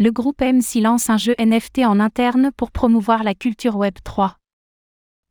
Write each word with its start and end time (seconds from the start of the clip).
Le 0.00 0.12
groupe 0.12 0.42
MC 0.42 0.80
lance 0.80 1.10
un 1.10 1.16
jeu 1.16 1.34
NFT 1.40 1.80
en 1.80 1.98
interne 1.98 2.52
pour 2.56 2.70
promouvoir 2.70 3.24
la 3.24 3.34
culture 3.34 3.74
Web 3.74 3.94
3. 4.04 4.36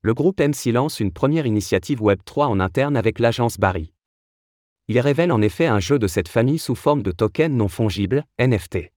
Le 0.01 0.13
groupe 0.13 0.41
MC 0.41 0.73
lance 0.73 0.99
une 0.99 1.13
première 1.13 1.45
initiative 1.45 2.01
Web 2.01 2.19
3 2.25 2.47
en 2.47 2.59
interne 2.59 2.97
avec 2.97 3.19
l'agence 3.19 3.59
Barry. 3.59 3.93
Il 4.89 4.99
révèle 4.99 5.31
en 5.31 5.41
effet 5.41 5.67
un 5.67 5.79
jeu 5.79 5.99
de 5.99 6.07
cette 6.07 6.27
famille 6.27 6.59
sous 6.59 6.75
forme 6.75 7.01
de 7.01 7.11
token 7.11 7.55
non 7.55 7.69
fongible, 7.69 8.25
NFT. 8.41 8.91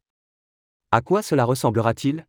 À 0.91 1.03
quoi 1.03 1.23
cela 1.23 1.45
ressemblera-t-il? 1.45 2.27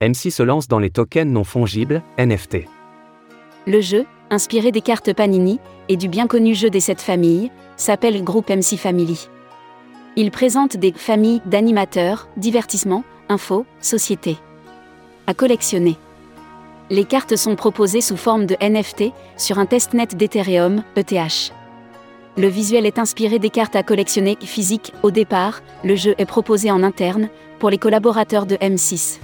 MC 0.00 0.30
se 0.30 0.44
lance 0.44 0.68
dans 0.68 0.78
les 0.78 0.90
tokens 0.90 1.32
non 1.32 1.42
fongibles, 1.42 2.04
NFT. 2.18 2.68
Le 3.66 3.80
jeu, 3.80 4.06
inspiré 4.32 4.72
des 4.72 4.80
cartes 4.80 5.12
Panini 5.12 5.60
et 5.88 5.96
du 5.96 6.08
bien 6.08 6.26
connu 6.26 6.54
jeu 6.54 6.70
des 6.70 6.80
sept 6.80 7.02
familles, 7.02 7.50
s'appelle 7.76 8.24
Groupe 8.24 8.48
MC 8.48 8.78
Family. 8.78 9.28
Il 10.16 10.30
présente 10.30 10.76
des 10.76 10.92
familles 10.92 11.42
d'animateurs, 11.44 12.28
divertissement, 12.38 13.04
info, 13.28 13.66
société. 13.80 14.38
À 15.26 15.34
collectionner. 15.34 15.96
Les 16.90 17.04
cartes 17.04 17.36
sont 17.36 17.56
proposées 17.56 18.00
sous 18.00 18.16
forme 18.16 18.46
de 18.46 18.56
NFT 18.60 19.12
sur 19.36 19.58
un 19.58 19.66
testnet 19.66 20.06
d'Ethereum, 20.06 20.82
ETH. 20.96 21.52
Le 22.38 22.48
visuel 22.48 22.86
est 22.86 22.98
inspiré 22.98 23.38
des 23.38 23.50
cartes 23.50 23.76
à 23.76 23.82
collectionner 23.82 24.38
physiques. 24.40 24.94
Au 25.02 25.10
départ, 25.10 25.60
le 25.84 25.94
jeu 25.94 26.14
est 26.16 26.24
proposé 26.24 26.70
en 26.70 26.82
interne 26.82 27.28
pour 27.58 27.68
les 27.68 27.78
collaborateurs 27.78 28.46
de 28.46 28.56
M6. 28.56 29.18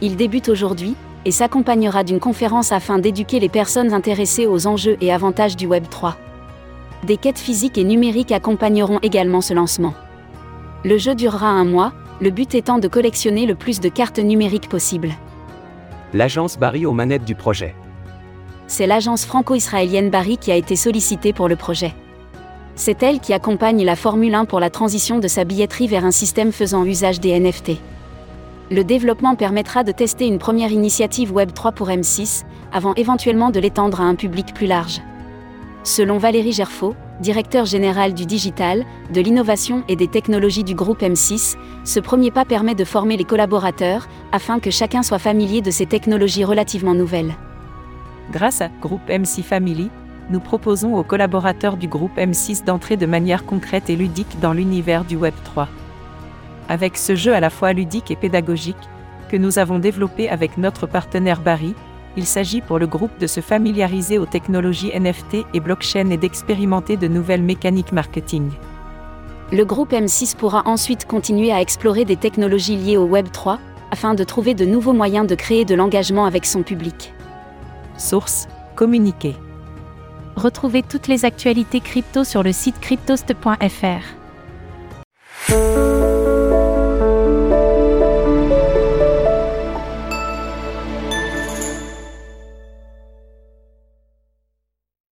Il 0.00 0.16
débute 0.16 0.48
aujourd'hui 0.48 0.94
et 1.24 1.30
s'accompagnera 1.30 2.04
d'une 2.04 2.20
conférence 2.20 2.72
afin 2.72 2.98
d'éduquer 2.98 3.40
les 3.40 3.48
personnes 3.48 3.92
intéressées 3.92 4.46
aux 4.46 4.66
enjeux 4.66 4.96
et 5.00 5.12
avantages 5.12 5.56
du 5.56 5.66
Web 5.66 5.84
3. 5.88 6.16
Des 7.04 7.16
quêtes 7.16 7.38
physiques 7.38 7.78
et 7.78 7.84
numériques 7.84 8.32
accompagneront 8.32 8.98
également 9.02 9.40
ce 9.40 9.54
lancement. 9.54 9.94
Le 10.84 10.98
jeu 10.98 11.14
durera 11.14 11.48
un 11.48 11.64
mois, 11.64 11.92
le 12.20 12.30
but 12.30 12.54
étant 12.54 12.78
de 12.78 12.88
collectionner 12.88 13.46
le 13.46 13.54
plus 13.54 13.80
de 13.80 13.88
cartes 13.88 14.18
numériques 14.18 14.68
possible. 14.68 15.10
L'agence 16.12 16.58
Barry 16.58 16.86
aux 16.86 16.92
manettes 16.92 17.24
du 17.24 17.34
projet. 17.34 17.74
C'est 18.66 18.86
l'agence 18.86 19.24
franco-israélienne 19.24 20.10
Barry 20.10 20.38
qui 20.38 20.52
a 20.52 20.56
été 20.56 20.76
sollicitée 20.76 21.32
pour 21.32 21.48
le 21.48 21.56
projet. 21.56 21.92
C'est 22.76 23.02
elle 23.02 23.20
qui 23.20 23.32
accompagne 23.32 23.84
la 23.84 23.96
Formule 23.96 24.34
1 24.34 24.44
pour 24.46 24.60
la 24.60 24.70
transition 24.70 25.18
de 25.18 25.28
sa 25.28 25.44
billetterie 25.44 25.88
vers 25.88 26.04
un 26.04 26.10
système 26.10 26.52
faisant 26.52 26.84
usage 26.84 27.20
des 27.20 27.38
NFT 27.38 27.72
le 28.70 28.84
développement 28.84 29.34
permettra 29.34 29.82
de 29.82 29.90
tester 29.90 30.26
une 30.26 30.38
première 30.38 30.70
initiative 30.70 31.32
Web 31.32 31.52
3 31.52 31.72
pour 31.72 31.88
M6, 31.88 32.44
avant 32.72 32.94
éventuellement 32.94 33.50
de 33.50 33.58
l'étendre 33.58 34.00
à 34.00 34.04
un 34.04 34.14
public 34.14 34.54
plus 34.54 34.68
large. 34.68 35.00
Selon 35.82 36.18
Valérie 36.18 36.52
Gerfaux, 36.52 36.94
directeur 37.20 37.64
général 37.64 38.14
du 38.14 38.26
digital, 38.26 38.84
de 39.12 39.20
l'innovation 39.20 39.82
et 39.88 39.96
des 39.96 40.06
technologies 40.06 40.62
du 40.62 40.74
groupe 40.74 41.02
M6, 41.02 41.56
ce 41.84 42.00
premier 42.00 42.30
pas 42.30 42.44
permet 42.44 42.76
de 42.76 42.84
former 42.84 43.16
les 43.16 43.24
collaborateurs, 43.24 44.08
afin 44.30 44.60
que 44.60 44.70
chacun 44.70 45.02
soit 45.02 45.18
familier 45.18 45.62
de 45.62 45.72
ces 45.72 45.86
technologies 45.86 46.44
relativement 46.44 46.94
nouvelles. 46.94 47.34
Grâce 48.30 48.60
à 48.60 48.68
Groupe 48.80 49.08
MC 49.08 49.42
Family, 49.42 49.90
nous 50.30 50.38
proposons 50.38 50.94
aux 50.94 51.02
collaborateurs 51.02 51.76
du 51.76 51.88
groupe 51.88 52.16
M6 52.16 52.64
d'entrer 52.64 52.96
de 52.96 53.06
manière 53.06 53.44
concrète 53.44 53.90
et 53.90 53.96
ludique 53.96 54.38
dans 54.40 54.52
l'univers 54.52 55.04
du 55.04 55.16
Web 55.16 55.34
3 55.42 55.68
avec 56.70 56.96
ce 56.96 57.16
jeu 57.16 57.34
à 57.34 57.40
la 57.40 57.50
fois 57.50 57.72
ludique 57.72 58.12
et 58.12 58.16
pédagogique, 58.16 58.76
que 59.28 59.36
nous 59.36 59.58
avons 59.58 59.80
développé 59.80 60.30
avec 60.30 60.56
notre 60.56 60.86
partenaire 60.86 61.40
Barry, 61.40 61.74
il 62.16 62.24
s'agit 62.24 62.60
pour 62.60 62.78
le 62.78 62.86
groupe 62.86 63.18
de 63.18 63.26
se 63.26 63.40
familiariser 63.40 64.18
aux 64.18 64.26
technologies 64.26 64.92
NFT 64.98 65.46
et 65.52 65.60
blockchain 65.60 66.10
et 66.10 66.16
d'expérimenter 66.16 66.96
de 66.96 67.08
nouvelles 67.08 67.42
mécaniques 67.42 67.92
marketing. 67.92 68.50
Le 69.52 69.64
groupe 69.64 69.92
M6 69.92 70.36
pourra 70.36 70.62
ensuite 70.64 71.06
continuer 71.06 71.52
à 71.52 71.60
explorer 71.60 72.04
des 72.04 72.16
technologies 72.16 72.76
liées 72.76 72.96
au 72.96 73.04
Web 73.04 73.26
3, 73.32 73.58
afin 73.90 74.14
de 74.14 74.22
trouver 74.22 74.54
de 74.54 74.64
nouveaux 74.64 74.92
moyens 74.92 75.26
de 75.26 75.34
créer 75.34 75.64
de 75.64 75.74
l'engagement 75.74 76.24
avec 76.24 76.46
son 76.46 76.62
public. 76.62 77.12
Source 77.96 78.46
Communiquer. 78.76 79.34
Retrouvez 80.36 80.84
toutes 80.84 81.08
les 81.08 81.24
actualités 81.24 81.80
crypto 81.80 82.22
sur 82.22 82.44
le 82.44 82.52
site 82.52 82.78
cryptost.fr. 82.80 84.19